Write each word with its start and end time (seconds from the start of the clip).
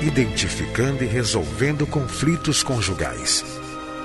Identificando 0.00 1.04
e 1.04 1.06
resolvendo 1.06 1.86
conflitos 1.86 2.62
conjugais. 2.62 3.44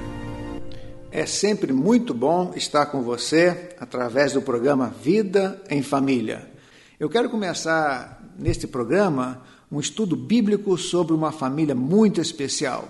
É 1.12 1.26
sempre 1.26 1.74
muito 1.74 2.14
bom 2.14 2.54
estar 2.56 2.86
com 2.86 3.02
você 3.02 3.72
através 3.80 4.34
do 4.34 4.44
programa 4.44 4.94
Vida 5.02 5.60
em 5.72 5.82
Família. 5.82 6.54
Eu 6.98 7.10
quero 7.10 7.30
começar 7.30 8.24
neste 8.40 8.66
programa 8.66 9.42
um 9.70 9.82
estudo 9.82 10.16
bíblico 10.16 10.78
sobre 10.78 11.14
uma 11.14 11.30
família 11.30 11.76
muito 11.76 12.22
especial. 12.22 12.88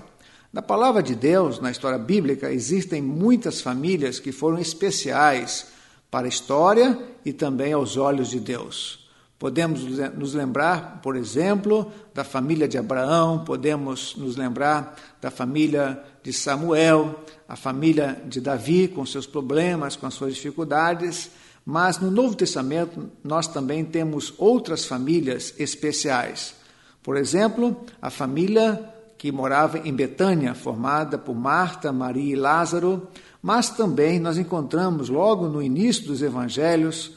Na 0.54 0.62
palavra 0.62 1.02
de 1.02 1.16
Deus, 1.16 1.60
na 1.60 1.72
história 1.72 1.98
bíblica, 1.98 2.52
existem 2.52 3.02
muitas 3.02 3.62
famílias 3.62 4.20
que 4.20 4.32
foram 4.32 4.60
especiais 4.60 5.70
para 6.12 6.28
a 6.28 6.30
história 6.30 7.00
e 7.26 7.34
também 7.34 7.74
aos 7.74 7.98
olhos 7.98 8.30
de 8.30 8.40
Deus. 8.40 9.10
Podemos 9.40 9.82
nos 10.16 10.36
lembrar, 10.36 11.02
por 11.02 11.16
exemplo, 11.16 11.92
da 12.14 12.24
família 12.24 12.68
de 12.68 12.78
Abraão, 12.78 13.44
podemos 13.44 14.16
nos 14.16 14.38
lembrar 14.38 14.96
da 15.20 15.32
família 15.32 16.00
de 16.22 16.32
Samuel, 16.32 17.22
a 17.50 17.56
família 17.56 18.22
de 18.28 18.40
Davi, 18.40 18.88
com 18.88 19.04
seus 19.04 19.26
problemas, 19.26 19.96
com 19.96 20.06
as 20.06 20.14
suas 20.14 20.36
dificuldades 20.36 21.32
mas 21.66 21.98
no 21.98 22.12
Novo 22.12 22.36
Testamento 22.36 23.10
nós 23.24 23.48
também 23.48 23.84
temos 23.84 24.34
outras 24.38 24.86
famílias 24.86 25.54
especiais. 25.58 26.54
Por 27.02 27.18
exemplo, 27.18 27.76
a 28.00 28.12
família 28.12 28.94
que 29.18 29.32
morava 29.32 29.80
em 29.80 29.94
Betânia, 29.94 30.54
formada 30.54 31.18
por 31.18 31.36
Marta, 31.36 31.92
Maria 31.92 32.34
e 32.34 32.36
Lázaro, 32.36 33.08
mas 33.42 33.70
também 33.70 34.20
nós 34.20 34.38
encontramos 34.38 35.10
logo 35.10 35.48
no 35.48 35.62
início 35.62 36.06
dos 36.06 36.22
evangelhos 36.22 37.14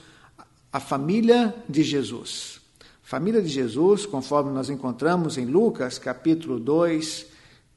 a 0.72 0.80
família 0.80 1.54
de 1.68 1.82
Jesus. 1.82 2.60
Família 3.02 3.42
de 3.42 3.48
Jesus, 3.48 4.06
conforme 4.06 4.50
nós 4.52 4.68
encontramos 4.70 5.38
em 5.38 5.46
Lucas, 5.46 5.98
capítulo 5.98 6.58
2, 6.60 7.26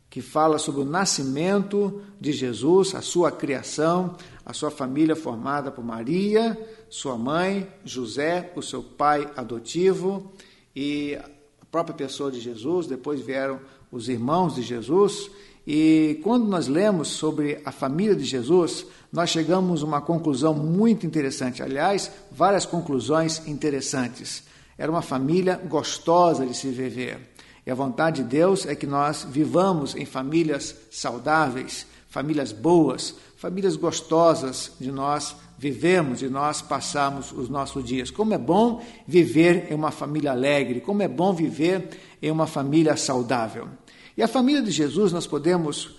que 0.09 0.21
fala 0.21 0.59
sobre 0.59 0.81
o 0.81 0.85
nascimento 0.85 2.01
de 2.19 2.33
Jesus, 2.33 2.93
a 2.93 3.01
sua 3.01 3.31
criação, 3.31 4.17
a 4.45 4.53
sua 4.53 4.71
família 4.71 5.15
formada 5.15 5.71
por 5.71 5.83
Maria, 5.83 6.57
sua 6.89 7.17
mãe, 7.17 7.67
José, 7.85 8.51
o 8.55 8.61
seu 8.61 8.81
pai 8.81 9.29
adotivo 9.35 10.31
e 10.75 11.15
a 11.15 11.65
própria 11.71 11.95
pessoa 11.95 12.31
de 12.31 12.39
Jesus, 12.39 12.87
depois 12.87 13.21
vieram 13.21 13.59
os 13.91 14.09
irmãos 14.09 14.55
de 14.55 14.61
Jesus. 14.61 15.29
E 15.65 16.19
quando 16.23 16.47
nós 16.47 16.67
lemos 16.67 17.09
sobre 17.09 17.61
a 17.63 17.71
família 17.71 18.15
de 18.15 18.23
Jesus, 18.23 18.85
nós 19.11 19.29
chegamos 19.29 19.83
a 19.83 19.85
uma 19.85 20.01
conclusão 20.01 20.53
muito 20.53 21.05
interessante. 21.05 21.61
Aliás, 21.61 22.11
várias 22.31 22.65
conclusões 22.65 23.47
interessantes. 23.47 24.43
Era 24.77 24.91
uma 24.91 25.01
família 25.01 25.55
gostosa 25.57 26.45
de 26.45 26.55
se 26.55 26.69
viver. 26.69 27.31
E 27.65 27.69
a 27.69 27.75
vontade 27.75 28.23
de 28.23 28.29
Deus 28.29 28.65
é 28.65 28.73
que 28.73 28.87
nós 28.87 29.25
vivamos 29.29 29.95
em 29.95 30.05
famílias 30.05 30.75
saudáveis, 30.89 31.85
famílias 32.11 32.51
boas, 32.51 33.15
famílias 33.37 33.77
gostosas 33.77 34.73
de 34.77 34.91
nós 34.91 35.33
vivemos, 35.57 36.19
de 36.19 36.29
nós 36.29 36.61
passamos 36.61 37.31
os 37.31 37.47
nossos 37.47 37.85
dias. 37.85 38.11
Como 38.11 38.33
é 38.33 38.37
bom 38.37 38.83
viver 39.07 39.71
em 39.71 39.73
uma 39.73 39.91
família 39.91 40.31
alegre, 40.31 40.81
como 40.81 41.01
é 41.01 41.07
bom 41.07 41.31
viver 41.31 41.89
em 42.21 42.29
uma 42.29 42.45
família 42.45 42.97
saudável. 42.97 43.69
E 44.17 44.21
a 44.21 44.27
família 44.27 44.61
de 44.61 44.71
Jesus 44.71 45.13
nós 45.13 45.25
podemos 45.25 45.95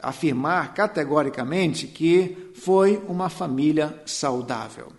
afirmar 0.00 0.74
categoricamente 0.74 1.88
que 1.88 2.52
foi 2.54 3.02
uma 3.08 3.28
família 3.28 4.00
saudável. 4.06 4.92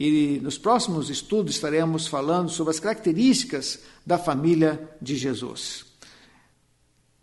E 0.00 0.40
nos 0.42 0.56
próximos 0.56 1.10
estudos 1.10 1.54
estaremos 1.54 2.06
falando 2.06 2.48
sobre 2.48 2.70
as 2.70 2.80
características 2.80 3.80
da 4.06 4.16
família 4.16 4.88
de 5.02 5.16
Jesus. 5.16 5.87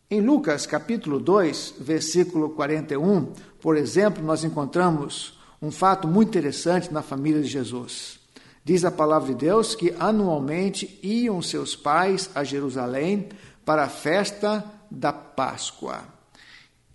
Em 0.08 0.22
Lucas 0.22 0.68
capítulo 0.68 1.20
2, 1.20 1.76
versículo 1.80 2.52
41, 2.52 3.34
por 3.60 3.76
exemplo, 3.76 4.24
nós 4.24 4.44
encontramos 4.44 5.40
um 5.60 5.72
fato 5.72 6.08
muito 6.08 6.30
interessante 6.30 6.94
na 6.94 7.02
família 7.02 7.42
de 7.42 7.48
Jesus. 7.48 8.20
Diz 8.64 8.86
a 8.86 8.92
palavra 8.92 9.34
de 9.34 9.40
Deus 9.46 9.74
que 9.74 9.96
anualmente 9.98 11.00
iam 11.02 11.42
seus 11.42 11.76
pais 11.76 12.30
a 12.36 12.44
Jerusalém 12.44 13.30
para 13.66 13.86
a 13.86 13.90
festa 13.90 14.64
da 14.92 15.12
Páscoa. 15.12 16.04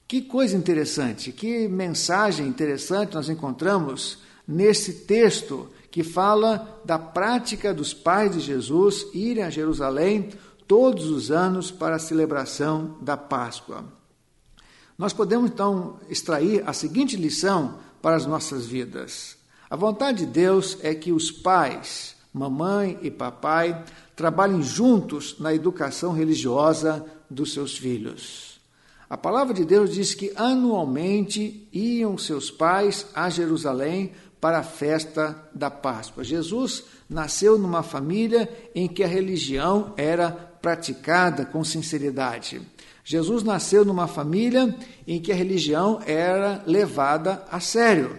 Que 0.06 0.22
coisa 0.22 0.56
interessante, 0.56 1.32
que 1.32 1.66
mensagem 1.66 2.46
interessante 2.46 3.14
nós 3.14 3.28
encontramos 3.28 4.18
nesse 4.46 4.92
texto 5.04 5.68
que 5.90 6.04
fala 6.04 6.80
da 6.84 6.96
prática 6.96 7.74
dos 7.74 7.92
pais 7.92 8.32
de 8.32 8.38
Jesus 8.38 9.08
irem 9.12 9.42
a 9.42 9.50
Jerusalém 9.50 10.30
todos 10.70 11.10
os 11.10 11.32
anos 11.32 11.72
para 11.72 11.96
a 11.96 11.98
celebração 11.98 12.96
da 13.02 13.16
Páscoa. 13.16 13.84
Nós 14.96 15.12
podemos 15.12 15.50
então 15.50 15.98
extrair 16.08 16.62
a 16.64 16.72
seguinte 16.72 17.16
lição 17.16 17.80
para 18.00 18.14
as 18.14 18.24
nossas 18.24 18.66
vidas. 18.66 19.36
A 19.68 19.74
vontade 19.74 20.18
de 20.18 20.26
Deus 20.26 20.78
é 20.80 20.94
que 20.94 21.10
os 21.10 21.28
pais, 21.28 22.14
mamãe 22.32 22.96
e 23.02 23.10
papai, 23.10 23.84
trabalhem 24.14 24.62
juntos 24.62 25.40
na 25.40 25.52
educação 25.52 26.12
religiosa 26.12 27.04
dos 27.28 27.52
seus 27.52 27.76
filhos. 27.76 28.60
A 29.08 29.16
palavra 29.16 29.52
de 29.52 29.64
Deus 29.64 29.92
diz 29.92 30.14
que 30.14 30.32
anualmente 30.36 31.68
iam 31.72 32.16
seus 32.16 32.48
pais 32.48 33.08
a 33.12 33.28
Jerusalém 33.28 34.12
para 34.40 34.60
a 34.60 34.62
festa 34.62 35.36
da 35.52 35.68
Páscoa. 35.68 36.22
Jesus 36.22 36.84
nasceu 37.08 37.58
numa 37.58 37.82
família 37.82 38.48
em 38.72 38.86
que 38.86 39.02
a 39.02 39.08
religião 39.08 39.92
era 39.96 40.49
praticada 40.60 41.44
com 41.44 41.64
sinceridade. 41.64 42.60
Jesus 43.04 43.42
nasceu 43.42 43.84
numa 43.84 44.06
família 44.06 44.74
em 45.06 45.20
que 45.20 45.32
a 45.32 45.34
religião 45.34 46.00
era 46.06 46.62
levada 46.66 47.44
a 47.50 47.58
sério. 47.58 48.16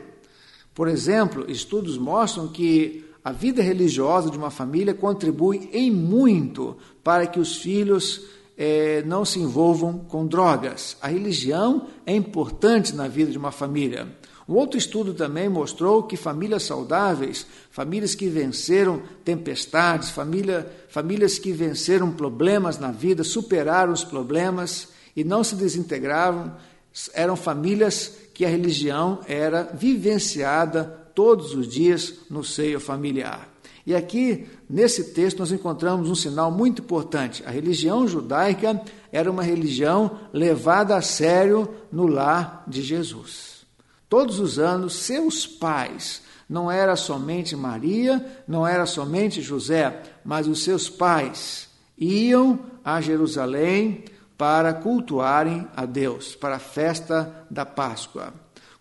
Por 0.73 0.87
exemplo, 0.87 1.49
estudos 1.49 1.97
mostram 1.97 2.47
que 2.47 3.05
a 3.23 3.31
vida 3.31 3.61
religiosa 3.61 4.31
de 4.31 4.37
uma 4.37 4.49
família 4.49 4.93
contribui 4.93 5.69
em 5.71 5.91
muito 5.91 6.75
para 7.03 7.27
que 7.27 7.39
os 7.39 7.57
filhos 7.57 8.25
eh, 8.57 9.03
não 9.05 9.23
se 9.23 9.39
envolvam 9.39 9.99
com 9.99 10.25
drogas. 10.25 10.97
A 11.01 11.07
religião 11.07 11.87
é 12.05 12.15
importante 12.15 12.95
na 12.95 13.07
vida 13.07 13.31
de 13.31 13.37
uma 13.37 13.51
família. 13.51 14.07
Um 14.51 14.55
outro 14.55 14.77
estudo 14.77 15.13
também 15.13 15.47
mostrou 15.47 16.03
que 16.03 16.17
famílias 16.17 16.63
saudáveis, 16.63 17.47
famílias 17.69 18.13
que 18.13 18.27
venceram 18.27 19.01
tempestades, 19.23 20.09
família, 20.09 20.69
famílias 20.89 21.39
que 21.39 21.53
venceram 21.53 22.11
problemas 22.11 22.77
na 22.77 22.91
vida, 22.91 23.23
superaram 23.23 23.93
os 23.93 24.03
problemas 24.03 24.89
e 25.15 25.23
não 25.23 25.41
se 25.41 25.55
desintegravam, 25.55 26.53
eram 27.13 27.37
famílias 27.37 28.13
que 28.33 28.43
a 28.43 28.49
religião 28.49 29.21
era 29.25 29.63
vivenciada 29.73 30.83
todos 31.15 31.55
os 31.55 31.65
dias 31.65 32.15
no 32.29 32.43
seio 32.43 32.81
familiar. 32.81 33.47
E 33.87 33.95
aqui, 33.95 34.49
nesse 34.69 35.13
texto, 35.13 35.39
nós 35.39 35.53
encontramos 35.53 36.09
um 36.09 36.15
sinal 36.15 36.51
muito 36.51 36.81
importante. 36.81 37.41
A 37.45 37.51
religião 37.51 38.05
judaica 38.05 38.81
era 39.13 39.31
uma 39.31 39.43
religião 39.43 40.19
levada 40.33 40.97
a 40.97 41.01
sério 41.01 41.69
no 41.89 42.05
lar 42.05 42.65
de 42.67 42.81
Jesus. 42.81 43.60
Todos 44.11 44.41
os 44.41 44.59
anos, 44.59 44.95
seus 44.95 45.47
pais, 45.47 46.21
não 46.49 46.69
era 46.69 46.97
somente 46.97 47.55
Maria, 47.55 48.43
não 48.45 48.67
era 48.67 48.85
somente 48.85 49.41
José, 49.41 50.03
mas 50.21 50.49
os 50.49 50.65
seus 50.65 50.89
pais 50.89 51.69
iam 51.97 52.59
a 52.83 52.99
Jerusalém 52.99 54.03
para 54.37 54.73
cultuarem 54.73 55.65
a 55.77 55.85
Deus, 55.85 56.35
para 56.35 56.57
a 56.57 56.59
festa 56.59 57.45
da 57.49 57.65
Páscoa. 57.65 58.33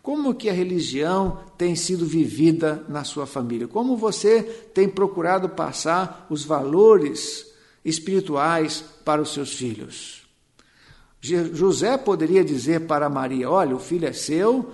Como 0.03 0.35
que 0.35 0.51
a 0.51 0.53
religião 0.53 1.39
tem 1.57 1.77
sido 1.77 2.05
vivida 2.05 2.85
na 2.89 3.05
sua 3.05 3.25
família? 3.25 3.69
Como 3.69 3.97
você 3.97 4.43
tem 4.43 4.89
procurado 4.89 5.49
passar 5.51 6.27
os 6.29 6.45
valores 6.45 7.55
espirituais 7.85 8.83
para 9.05 9.23
os 9.23 9.33
seus 9.33 9.55
filhos? 9.55 10.27
José 11.23 11.97
poderia 11.97 12.43
dizer 12.43 12.89
para 12.89 13.09
Maria: 13.09 13.49
Olha, 13.49 13.77
o 13.77 13.79
filho 13.79 14.09
é 14.09 14.13
seu, 14.13 14.73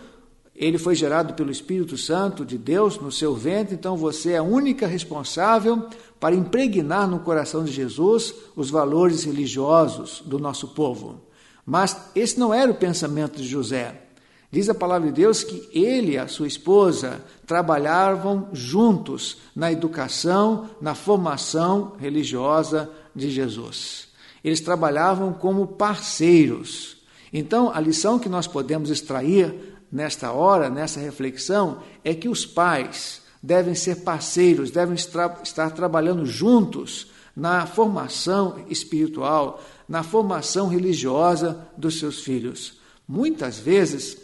ele 0.59 0.79
foi 0.79 0.95
gerado 0.95 1.35
pelo 1.35 1.51
Espírito 1.51 1.99
Santo 1.99 2.45
de 2.45 2.57
Deus 2.57 2.99
no 2.99 3.13
seu 3.13 3.35
ventre, 3.35 3.75
então 3.75 3.97
você 3.97 4.33
é 4.33 4.39
a 4.39 4.43
única 4.43 4.87
responsável 4.87 5.87
para 6.19 6.35
impregnar 6.35 7.07
no 7.07 7.21
coração 7.21 7.63
de 7.63 7.71
Jesus 7.71 8.35
os 8.57 8.71
valores 8.71 9.25
religiosos 9.25 10.23
do 10.25 10.39
nosso 10.39 10.69
povo. 10.69 11.21
Mas 11.65 12.11
esse 12.15 12.39
não 12.39 12.55
era 12.55 12.71
o 12.71 12.77
pensamento 12.77 13.37
de 13.37 13.47
José. 13.47 14.03
Diz 14.51 14.69
a 14.71 14.75
palavra 14.75 15.09
de 15.09 15.15
Deus 15.15 15.45
que 15.45 15.69
ele 15.73 16.13
e 16.13 16.19
a 16.19 16.29
sua 16.29 16.47
esposa 16.47 17.21
trabalhavam 17.47 18.49
juntos 18.53 19.39
na 19.55 19.71
educação, 19.71 20.71
na 20.81 20.95
formação 20.95 21.93
religiosa 21.99 22.89
de 23.15 23.29
Jesus. 23.29 24.09
Eles 24.43 24.61
trabalhavam 24.61 25.33
como 25.33 25.67
parceiros. 25.67 26.97
Então, 27.33 27.71
a 27.75 27.81
lição 27.81 28.19
que 28.19 28.29
nós 28.29 28.47
podemos 28.47 28.89
extrair 28.89 29.76
nesta 29.91 30.33
hora, 30.33 30.69
nessa 30.69 31.01
reflexão, 31.01 31.83
é 32.05 32.15
que 32.15 32.29
os 32.29 32.45
pais 32.45 33.23
devem 33.43 33.75
ser 33.75 33.97
parceiros, 33.97 34.71
devem 34.71 34.95
estar 34.97 35.71
trabalhando 35.71 36.27
juntos 36.27 37.11
na 37.35 37.67
formação 37.67 38.65
espiritual, 38.69 39.63
na 39.89 40.03
formação 40.03 40.69
religiosa 40.69 41.69
dos 41.77 41.99
seus 41.99 42.21
filhos. 42.21 42.81
Muitas 43.07 43.59
vezes, 43.59 44.17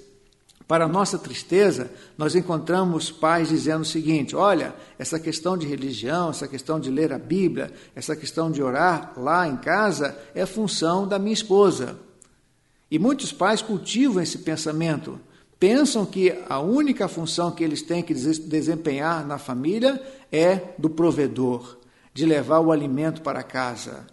para 0.67 0.88
nossa 0.88 1.19
tristeza, 1.19 1.91
nós 2.17 2.35
encontramos 2.35 3.11
pais 3.11 3.49
dizendo 3.50 3.82
o 3.82 3.87
seguinte: 3.87 4.35
olha, 4.35 4.75
essa 4.99 5.20
questão 5.20 5.56
de 5.56 5.67
religião, 5.67 6.31
essa 6.31 6.49
questão 6.49 6.81
de 6.81 6.91
ler 6.91 7.12
a 7.12 7.19
Bíblia, 7.19 7.70
essa 7.94 8.17
questão 8.17 8.50
de 8.50 8.62
orar 8.62 9.12
lá 9.17 9.47
em 9.47 9.56
casa 9.56 10.19
é 10.35 10.47
função 10.47 11.06
da 11.06 11.19
minha 11.19 11.35
esposa. 11.35 11.99
E 12.91 12.99
muitos 12.99 13.32
pais 13.32 13.62
cultivam 13.62 14.23
esse 14.23 14.38
pensamento. 14.38 15.20
Pensam 15.62 16.05
que 16.05 16.37
a 16.49 16.59
única 16.59 17.06
função 17.06 17.53
que 17.53 17.62
eles 17.62 17.82
têm 17.82 18.03
que 18.03 18.12
desempenhar 18.12 19.25
na 19.25 19.38
família 19.38 20.03
é 20.32 20.75
do 20.76 20.91
provedor, 20.91 21.79
de 22.12 22.26
levar 22.26 22.59
o 22.59 22.73
alimento 22.73 23.23
para 23.23 23.44
casa. 23.44 24.05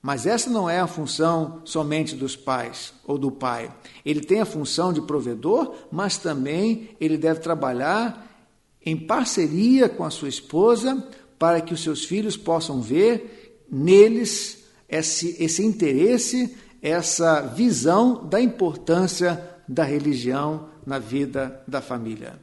Mas 0.00 0.24
essa 0.24 0.48
não 0.48 0.70
é 0.70 0.80
a 0.80 0.86
função 0.86 1.60
somente 1.66 2.16
dos 2.16 2.34
pais 2.34 2.94
ou 3.04 3.18
do 3.18 3.30
pai. 3.30 3.70
Ele 4.06 4.22
tem 4.22 4.40
a 4.40 4.46
função 4.46 4.90
de 4.90 5.02
provedor, 5.02 5.74
mas 5.92 6.16
também 6.16 6.88
ele 6.98 7.18
deve 7.18 7.40
trabalhar 7.40 8.48
em 8.82 8.96
parceria 8.96 9.90
com 9.90 10.02
a 10.02 10.08
sua 10.08 10.30
esposa 10.30 11.06
para 11.38 11.60
que 11.60 11.74
os 11.74 11.82
seus 11.82 12.06
filhos 12.06 12.38
possam 12.38 12.80
ver 12.80 13.66
neles 13.70 14.64
esse, 14.88 15.36
esse 15.44 15.62
interesse, 15.62 16.56
essa 16.80 17.42
visão 17.42 18.26
da 18.26 18.40
importância 18.40 19.56
da 19.68 19.84
religião 19.84 20.74
na 20.86 20.98
vida 20.98 21.60
da 21.66 21.82
família. 21.82 22.38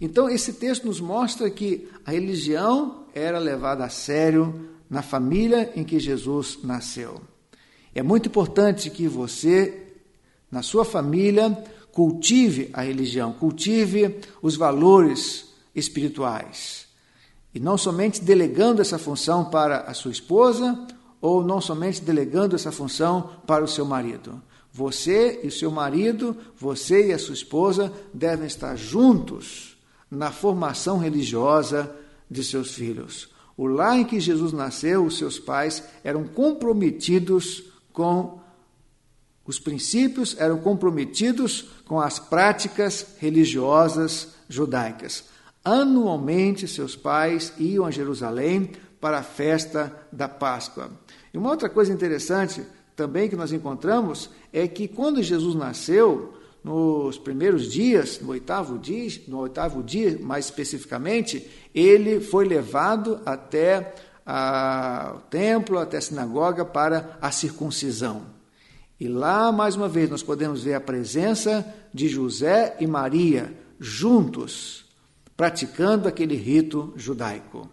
Então, 0.00 0.28
esse 0.28 0.52
texto 0.52 0.86
nos 0.86 1.00
mostra 1.00 1.50
que 1.50 1.88
a 2.04 2.12
religião 2.12 3.06
era 3.14 3.38
levada 3.38 3.84
a 3.84 3.88
sério 3.88 4.68
na 4.88 5.02
família 5.02 5.72
em 5.74 5.82
que 5.82 5.98
Jesus 5.98 6.58
nasceu. 6.62 7.20
É 7.94 8.02
muito 8.02 8.28
importante 8.28 8.90
que 8.90 9.08
você, 9.08 9.88
na 10.50 10.62
sua 10.62 10.84
família, 10.84 11.50
cultive 11.90 12.70
a 12.72 12.82
religião, 12.82 13.32
cultive 13.32 14.20
os 14.40 14.54
valores 14.54 15.48
espirituais. 15.74 16.86
E 17.52 17.58
não 17.58 17.76
somente 17.76 18.22
delegando 18.22 18.80
essa 18.80 18.98
função 18.98 19.46
para 19.46 19.80
a 19.80 19.94
sua 19.94 20.12
esposa, 20.12 20.86
ou 21.20 21.42
não 21.42 21.60
somente 21.60 22.00
delegando 22.00 22.54
essa 22.54 22.70
função 22.70 23.30
para 23.46 23.64
o 23.64 23.68
seu 23.68 23.84
marido. 23.84 24.40
Você 24.78 25.40
e 25.42 25.50
seu 25.50 25.72
marido, 25.72 26.36
você 26.56 27.08
e 27.08 27.12
a 27.12 27.18
sua 27.18 27.34
esposa 27.34 27.92
devem 28.14 28.46
estar 28.46 28.76
juntos 28.76 29.76
na 30.08 30.30
formação 30.30 30.98
religiosa 30.98 31.92
de 32.30 32.44
seus 32.44 32.74
filhos. 32.74 33.28
O 33.56 33.66
lar 33.66 33.98
em 33.98 34.04
que 34.04 34.20
Jesus 34.20 34.52
nasceu, 34.52 35.04
os 35.04 35.18
seus 35.18 35.36
pais 35.36 35.82
eram 36.04 36.22
comprometidos 36.28 37.64
com 37.92 38.38
os 39.44 39.58
princípios, 39.58 40.36
eram 40.38 40.58
comprometidos 40.58 41.70
com 41.84 42.00
as 42.00 42.20
práticas 42.20 43.16
religiosas 43.18 44.28
judaicas. 44.48 45.24
Anualmente, 45.64 46.68
seus 46.68 46.94
pais 46.94 47.52
iam 47.58 47.84
a 47.84 47.90
Jerusalém 47.90 48.70
para 49.00 49.18
a 49.18 49.24
festa 49.24 50.06
da 50.12 50.28
Páscoa. 50.28 50.88
E 51.34 51.36
uma 51.36 51.50
outra 51.50 51.68
coisa 51.68 51.92
interessante 51.92 52.62
também 52.98 53.28
que 53.28 53.36
nós 53.36 53.52
encontramos 53.52 54.28
é 54.52 54.66
que 54.66 54.88
quando 54.88 55.22
Jesus 55.22 55.54
nasceu, 55.54 56.34
nos 56.64 57.16
primeiros 57.16 57.70
dias, 57.70 58.18
no 58.20 58.30
oitavo 58.30 58.76
dia, 58.76 59.08
no 59.28 59.38
oitavo 59.38 59.84
dia 59.84 60.18
mais 60.20 60.46
especificamente, 60.46 61.48
ele 61.72 62.20
foi 62.20 62.44
levado 62.44 63.20
até 63.24 63.94
a, 64.26 65.14
o 65.16 65.20
templo, 65.30 65.78
até 65.78 65.98
a 65.98 66.00
sinagoga 66.00 66.64
para 66.64 67.16
a 67.22 67.30
circuncisão. 67.30 68.22
E 68.98 69.06
lá, 69.06 69.52
mais 69.52 69.76
uma 69.76 69.88
vez, 69.88 70.10
nós 70.10 70.24
podemos 70.24 70.64
ver 70.64 70.74
a 70.74 70.80
presença 70.80 71.64
de 71.94 72.08
José 72.08 72.76
e 72.80 72.86
Maria 72.88 73.56
juntos, 73.78 74.84
praticando 75.36 76.08
aquele 76.08 76.34
rito 76.34 76.92
judaico. 76.96 77.70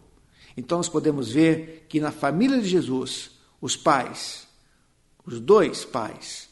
Então, 0.55 0.77
nós 0.77 0.87
podemos 0.87 1.31
ver 1.31 1.87
que 1.89 1.99
na 1.99 2.11
família 2.11 2.61
de 2.61 2.69
Jesus, 2.69 3.31
os 3.59 3.75
pais, 3.75 4.44
os 5.25 5.39
dois 5.39 5.83
pais, 5.83 6.49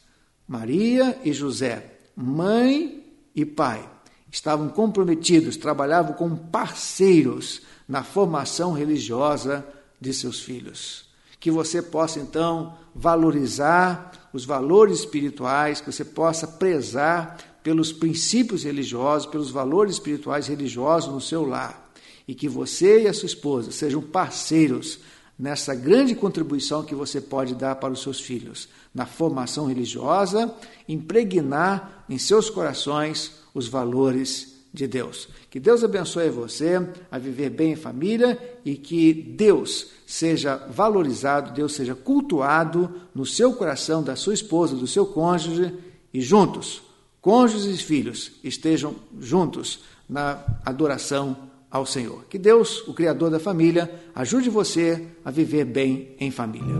Maria 0.47 1.19
e 1.23 1.31
José, 1.31 1.99
mãe 2.15 3.03
e 3.35 3.45
pai, 3.45 3.89
estavam 4.31 4.69
comprometidos, 4.69 5.57
trabalhavam 5.57 6.13
como 6.13 6.37
parceiros 6.37 7.61
na 7.87 8.03
formação 8.03 8.73
religiosa 8.73 9.65
de 10.01 10.13
seus 10.13 10.41
filhos. 10.41 11.05
Que 11.39 11.51
você 11.51 11.81
possa 11.81 12.19
então 12.19 12.77
valorizar 12.95 14.29
os 14.33 14.45
valores 14.45 14.99
espirituais, 14.99 15.79
que 15.79 15.91
você 15.91 16.03
possa 16.03 16.47
prezar 16.47 17.37
pelos 17.61 17.91
princípios 17.91 18.63
religiosos, 18.63 19.27
pelos 19.27 19.51
valores 19.51 19.93
espirituais 19.93 20.47
religiosos 20.47 21.13
no 21.13 21.21
seu 21.21 21.45
lar. 21.45 21.91
E 22.27 22.33
que 22.33 22.49
você 22.49 23.03
e 23.03 23.07
a 23.07 23.13
sua 23.13 23.27
esposa 23.27 23.71
sejam 23.71 24.01
parceiros 24.01 24.99
nessa 25.43 25.75
grande 25.75 26.15
contribuição 26.15 26.85
que 26.85 26.95
você 26.95 27.19
pode 27.19 27.53
dar 27.53 27.75
para 27.75 27.91
os 27.91 28.01
seus 28.01 28.21
filhos, 28.21 28.69
na 28.95 29.05
formação 29.05 29.65
religiosa, 29.65 30.55
impregnar 30.87 32.05
em 32.07 32.17
seus 32.17 32.49
corações 32.49 33.33
os 33.53 33.67
valores 33.67 34.63
de 34.73 34.87
Deus. 34.87 35.27
Que 35.51 35.59
Deus 35.59 35.83
abençoe 35.83 36.29
você 36.29 36.81
a 37.11 37.17
viver 37.17 37.49
bem 37.49 37.73
em 37.73 37.75
família 37.75 38.39
e 38.63 38.75
que 38.75 39.11
Deus 39.11 39.87
seja 40.07 40.55
valorizado, 40.55 41.51
Deus 41.51 41.73
seja 41.73 41.93
cultuado 41.93 42.89
no 43.13 43.25
seu 43.25 43.51
coração, 43.51 44.01
da 44.01 44.15
sua 44.15 44.33
esposa, 44.33 44.77
do 44.77 44.87
seu 44.87 45.05
cônjuge 45.05 45.73
e 46.13 46.21
juntos, 46.21 46.81
cônjuges 47.19 47.81
e 47.81 47.83
filhos, 47.83 48.31
estejam 48.45 48.95
juntos 49.19 49.81
na 50.07 50.41
adoração 50.65 51.51
ao 51.73 51.85
Senhor. 51.87 52.23
Que 52.29 52.37
Deus, 52.37 52.87
o 52.87 52.93
Criador 52.93 53.31
da 53.31 53.39
família, 53.39 53.91
ajude 54.13 54.47
você 54.47 55.07
a 55.25 55.31
viver 55.31 55.65
bem 55.65 56.15
em 56.19 56.29
família. 56.29 56.75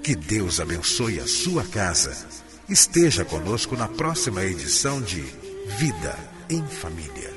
Que 0.06 0.14
Deus 0.14 0.60
abençoe 0.60 1.18
a 1.18 1.26
sua 1.26 1.64
casa. 1.64 2.16
Esteja 2.68 3.24
conosco 3.24 3.76
na 3.76 3.88
próxima 3.88 4.44
edição 4.44 5.02
de 5.02 5.20
Vida 5.80 6.16
em 6.48 6.64
Família. 6.64 7.35